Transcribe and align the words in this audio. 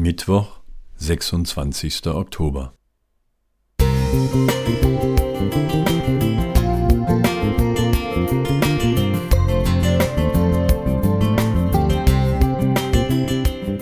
Mittwoch, 0.00 0.60
26. 0.98 2.06
Oktober. 2.06 2.72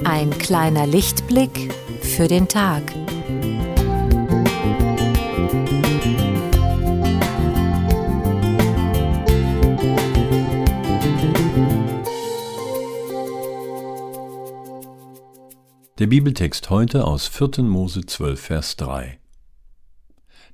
Ein 0.04 0.30
kleiner 0.38 0.86
Lichtblick 0.86 1.70
für 2.00 2.28
den 2.28 2.48
Tag. 2.48 2.82
Der 15.98 16.08
Bibeltext 16.08 16.68
heute 16.68 17.06
aus 17.06 17.26
4. 17.26 17.62
Mose 17.62 18.04
12, 18.04 18.38
Vers 18.38 18.76
3. 18.76 19.18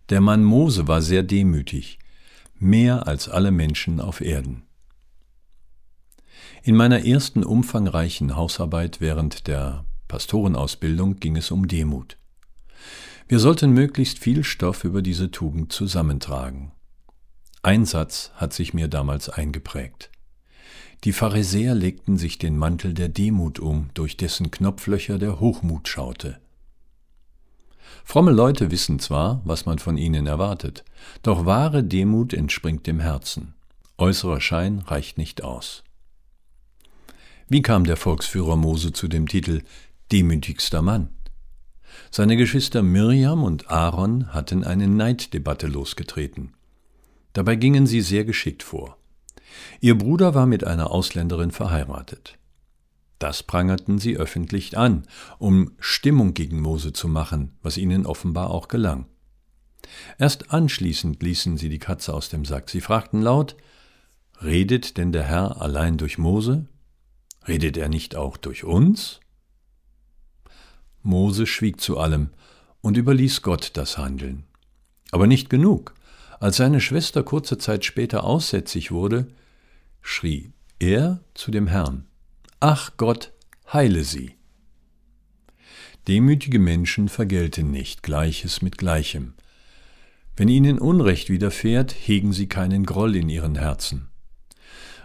Der 0.09 0.21
Mann 0.21 0.45
Mose 0.45 0.87
war 0.87 1.03
sehr 1.03 1.25
demütig, 1.25 1.99
mehr 2.61 3.09
als 3.09 3.29
alle 3.29 3.51
Menschen 3.51 4.01
auf 4.01 4.21
Erden. 4.21 4.63
In 6.63 6.77
meiner 6.77 7.05
ersten 7.05 7.43
umfangreichen 7.43 8.37
Hausarbeit 8.37 9.01
während 9.01 9.49
der 9.49 9.85
Pastorenausbildung 10.07 11.17
ging 11.17 11.37
es 11.37 11.51
um 11.51 11.67
Demut. 11.67 12.19
Wir 13.27 13.41
sollten 13.41 13.73
möglichst 13.73 14.21
viel 14.21 14.45
Stoff 14.45 14.85
über 14.85 15.03
diese 15.03 15.33
Tugend 15.33 15.73
zusammentragen. 15.73 16.71
Ein 17.63 17.85
Satz 17.85 18.31
hat 18.37 18.53
sich 18.53 18.75
mir 18.75 18.87
damals 18.87 19.29
eingeprägt. 19.29 20.13
Die 21.05 21.13
Pharisäer 21.13 21.75
legten 21.75 22.17
sich 22.17 22.39
den 22.39 22.57
Mantel 22.57 22.95
der 22.95 23.09
Demut 23.09 23.59
um, 23.59 23.91
durch 23.95 24.17
dessen 24.17 24.53
Knopflöcher 24.53 25.19
der 25.19 25.41
Hochmut 25.41 25.89
schaute. 25.89 26.39
Fromme 28.05 28.31
Leute 28.31 28.71
wissen 28.71 29.01
zwar, 29.01 29.41
was 29.45 29.67
man 29.67 29.79
von 29.79 29.97
ihnen 29.97 30.27
erwartet, 30.27 30.85
doch 31.23 31.45
wahre 31.45 31.83
Demut 31.83 32.33
entspringt 32.33 32.87
dem 32.87 33.01
Herzen. 33.01 33.55
Äußerer 33.99 34.41
Schein 34.41 34.79
reicht 34.81 35.19
nicht 35.19 35.43
aus. 35.43 35.83
Wie 37.49 37.63
kam 37.63 37.85
der 37.85 37.97
Volksführer 37.97 38.57
Mose 38.57 38.93
zu 38.93 39.09
dem 39.09 39.29
Titel 39.29 39.63
Demütigster 40.11 40.83
Mann? 40.83 41.09
Seine 42.11 42.37
Geschwister 42.37 42.83
Mirjam 42.83 43.43
und 43.43 43.71
Aaron 43.71 44.33
hatten 44.33 44.65
eine 44.65 44.89
Neiddebatte 44.89 45.67
losgetreten. 45.67 46.55
Dabei 47.33 47.57
gingen 47.57 47.87
sie 47.87 48.01
sehr 48.01 48.25
geschickt 48.25 48.63
vor. 48.63 48.97
Ihr 49.81 49.97
Bruder 49.97 50.35
war 50.35 50.47
mit 50.47 50.65
einer 50.65 50.91
Ausländerin 50.91 51.51
verheiratet. 51.51 52.39
Das 53.19 53.43
prangerten 53.43 53.99
sie 53.99 54.17
öffentlich 54.17 54.77
an, 54.77 55.05
um 55.39 55.73
Stimmung 55.79 56.35
gegen 56.35 56.61
Mose 56.61 56.93
zu 56.93 57.07
machen, 57.07 57.57
was 57.63 57.77
ihnen 57.77 58.05
offenbar 58.05 58.51
auch 58.51 58.69
gelang. 58.69 59.07
Erst 60.19 60.53
anschließend 60.53 61.23
ließen 61.23 61.57
sie 61.57 61.69
die 61.69 61.79
Katze 61.79 62.15
aus 62.15 62.29
dem 62.29 62.45
Sack. 62.45 62.71
Sie 62.71 62.81
fragten 62.81 63.23
laut, 63.23 63.57
Redet 64.43 64.97
denn 64.97 65.13
der 65.13 65.23
Herr 65.23 65.63
allein 65.63 65.99
durch 65.99 66.19
Mose? 66.19 66.67
Redet 67.47 67.77
er 67.77 67.89
nicht 67.89 68.17
auch 68.17 68.37
durch 68.37 68.65
uns? 68.65 69.21
Mose 71.03 71.47
schwieg 71.47 71.81
zu 71.81 71.99
allem 71.99 72.31
und 72.81 72.97
überließ 72.97 73.43
Gott 73.43 73.71
das 73.75 73.99
Handeln. 73.99 74.45
Aber 75.13 75.29
nicht 75.29 75.49
genug. 75.49 75.95
Als 76.41 76.57
seine 76.57 76.81
Schwester 76.81 77.23
kurze 77.23 77.57
Zeit 77.59 77.85
später 77.85 78.25
aussätzig 78.25 78.91
wurde, 78.91 79.29
schrie 80.03 80.53
er 80.83 81.21
zu 81.35 81.51
dem 81.51 81.69
Herrn, 81.69 82.07
Ach 82.59 82.93
Gott, 82.97 83.33
heile 83.73 84.05
sie. 84.05 84.35
Demütige 86.09 86.59
Menschen 86.59 87.09
vergelten 87.09 87.71
nicht 87.71 88.03
Gleiches 88.03 88.63
mit 88.63 88.79
Gleichem. 88.79 89.35
Wenn 90.37 90.49
ihnen 90.49 90.79
Unrecht 90.79 91.31
widerfährt, 91.31 91.93
hegen 91.93 92.33
sie 92.33 92.49
keinen 92.49 92.85
Groll 92.85 93.15
in 93.15 93.29
ihren 93.29 93.55
Herzen. 93.55 94.09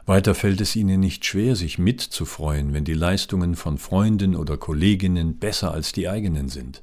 Weiter 0.08 0.34
fällt 0.34 0.62
es 0.62 0.76
ihnen 0.76 1.00
nicht 1.00 1.26
schwer, 1.26 1.56
sich 1.56 1.78
mitzufreuen, 1.78 2.74
wenn 2.74 2.86
die 2.86 2.94
Leistungen 2.94 3.56
von 3.56 3.78
Freunden 3.78 4.36
oder 4.36 4.58
Kolleginnen 4.58 5.38
besser 5.38 5.72
als 5.72 5.92
die 5.92 6.10
eigenen 6.10 6.50
sind. 6.50 6.82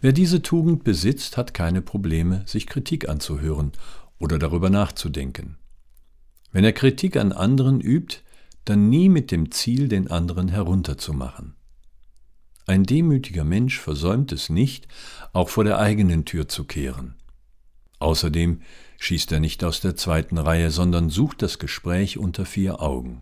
Wer 0.00 0.12
diese 0.12 0.42
Tugend 0.42 0.82
besitzt, 0.82 1.36
hat 1.36 1.54
keine 1.54 1.82
Probleme, 1.82 2.42
sich 2.46 2.66
Kritik 2.66 3.08
anzuhören 3.08 3.72
oder 4.18 4.38
darüber 4.38 4.70
nachzudenken. 4.70 5.58
Wenn 6.56 6.64
er 6.64 6.72
Kritik 6.72 7.18
an 7.18 7.32
anderen 7.32 7.82
übt, 7.82 8.20
dann 8.64 8.88
nie 8.88 9.10
mit 9.10 9.30
dem 9.30 9.50
Ziel, 9.50 9.88
den 9.88 10.10
anderen 10.10 10.48
herunterzumachen. 10.48 11.54
Ein 12.66 12.84
demütiger 12.84 13.44
Mensch 13.44 13.78
versäumt 13.78 14.32
es 14.32 14.48
nicht, 14.48 14.88
auch 15.34 15.50
vor 15.50 15.64
der 15.64 15.78
eigenen 15.78 16.24
Tür 16.24 16.48
zu 16.48 16.64
kehren. 16.64 17.16
Außerdem 17.98 18.62
schießt 18.96 19.32
er 19.32 19.40
nicht 19.40 19.64
aus 19.64 19.82
der 19.82 19.96
zweiten 19.96 20.38
Reihe, 20.38 20.70
sondern 20.70 21.10
sucht 21.10 21.42
das 21.42 21.58
Gespräch 21.58 22.16
unter 22.16 22.46
vier 22.46 22.80
Augen. 22.80 23.20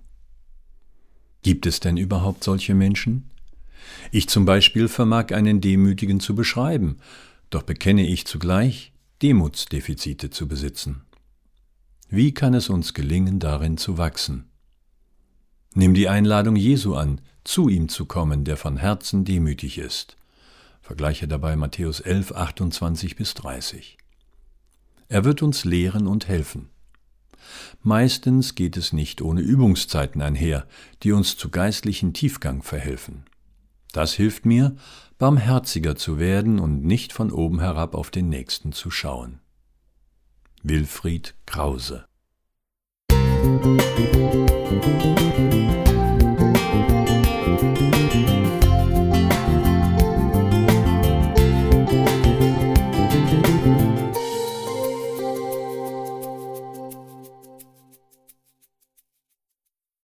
Gibt 1.42 1.66
es 1.66 1.80
denn 1.80 1.96
überhaupt 1.96 2.44
solche 2.44 2.76
Menschen? 2.76 3.30
Ich 4.12 4.28
zum 4.28 4.44
Beispiel 4.44 4.86
vermag 4.86 5.32
einen 5.32 5.60
Demütigen 5.60 6.20
zu 6.20 6.36
beschreiben, 6.36 6.98
doch 7.50 7.64
bekenne 7.64 8.06
ich 8.06 8.28
zugleich, 8.28 8.92
Demutsdefizite 9.22 10.30
zu 10.30 10.46
besitzen. 10.46 11.02
Wie 12.16 12.32
kann 12.32 12.54
es 12.54 12.68
uns 12.68 12.94
gelingen, 12.94 13.40
darin 13.40 13.76
zu 13.76 13.98
wachsen? 13.98 14.48
Nimm 15.74 15.94
die 15.94 16.08
Einladung 16.08 16.54
Jesu 16.54 16.94
an, 16.94 17.20
zu 17.42 17.68
ihm 17.68 17.88
zu 17.88 18.06
kommen, 18.06 18.44
der 18.44 18.56
von 18.56 18.76
Herzen 18.76 19.24
demütig 19.24 19.78
ist. 19.78 20.16
Vergleiche 20.80 21.26
dabei 21.26 21.56
Matthäus 21.56 21.98
11, 21.98 22.30
28 22.30 23.16
bis 23.16 23.34
30. 23.34 23.98
Er 25.08 25.24
wird 25.24 25.42
uns 25.42 25.64
lehren 25.64 26.06
und 26.06 26.28
helfen. 26.28 26.68
Meistens 27.82 28.54
geht 28.54 28.76
es 28.76 28.92
nicht 28.92 29.20
ohne 29.20 29.40
Übungszeiten 29.40 30.22
einher, 30.22 30.68
die 31.02 31.10
uns 31.10 31.36
zu 31.36 31.50
geistlichen 31.50 32.12
Tiefgang 32.12 32.62
verhelfen. 32.62 33.24
Das 33.90 34.12
hilft 34.12 34.46
mir, 34.46 34.76
barmherziger 35.18 35.96
zu 35.96 36.20
werden 36.20 36.60
und 36.60 36.84
nicht 36.84 37.12
von 37.12 37.32
oben 37.32 37.58
herab 37.58 37.96
auf 37.96 38.12
den 38.12 38.28
Nächsten 38.28 38.70
zu 38.70 38.92
schauen. 38.92 39.40
Wilfried 40.66 41.32
Krause. 41.44 42.06
Musik 43.10 44.54